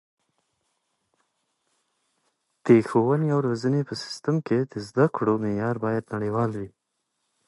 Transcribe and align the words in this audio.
د 2.65 2.67
ښوونې 2.87 3.27
او 3.33 3.39
روزنې 3.47 3.81
په 3.89 3.93
سیستم 4.03 4.35
کې 4.47 4.57
د 4.71 4.73
زده 4.87 5.05
کړو 5.15 5.33
معیار 5.43 5.75
باید 5.85 6.11
نړیوال 6.13 6.51
وي. 6.59 6.69